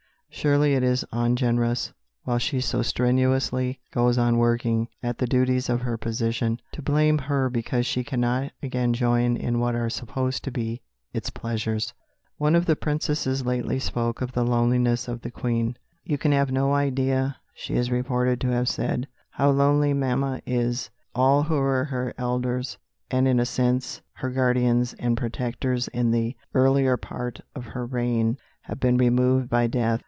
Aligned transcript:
Surely 0.33 0.73
it 0.73 0.81
is 0.81 1.05
ungenerous, 1.11 1.91
while 2.23 2.39
she 2.39 2.61
so 2.61 2.81
strenuously 2.81 3.79
goes 3.93 4.17
on 4.17 4.37
working 4.37 4.87
at 5.03 5.17
the 5.17 5.27
duties 5.27 5.69
of 5.69 5.81
her 5.81 5.97
position, 5.97 6.57
to 6.71 6.81
blame 6.81 7.17
her 7.17 7.49
because 7.49 7.85
she 7.85 8.03
cannot 8.03 8.51
again 8.63 8.93
join 8.93 9.35
in 9.35 9.59
what 9.59 9.75
are 9.75 9.89
supposed 9.89 10.43
to 10.43 10.49
be 10.49 10.81
its 11.13 11.29
pleasures. 11.29 11.93
One 12.37 12.55
of 12.55 12.65
the 12.65 12.77
princesses 12.77 13.45
lately 13.45 13.77
spoke 13.77 14.21
of 14.21 14.31
the 14.31 14.45
loneliness 14.45 15.09
of 15.09 15.21
the 15.21 15.29
Queen. 15.29 15.77
"You 16.05 16.17
can 16.17 16.31
have 16.31 16.49
no 16.51 16.73
idea," 16.73 17.35
she 17.53 17.75
is 17.75 17.91
reported 17.91 18.39
to 18.41 18.49
have 18.51 18.69
said, 18.69 19.07
"how 19.31 19.49
lonely 19.51 19.93
mamma 19.93 20.41
is." 20.45 20.89
All 21.13 21.43
who 21.43 21.55
were 21.55 21.83
her 21.83 22.13
elders, 22.17 22.77
and 23.11 23.27
in 23.27 23.37
a 23.39 23.45
sense 23.45 24.01
her 24.13 24.29
guardians 24.31 24.93
and 24.93 25.17
protectors 25.17 25.89
in 25.89 26.09
the 26.09 26.35
earlier 26.55 26.95
part 26.95 27.41
of 27.53 27.65
her 27.65 27.85
reign, 27.85 28.37
have 28.61 28.79
been 28.79 28.97
removed 28.97 29.49
by 29.49 29.67
death. 29.67 29.99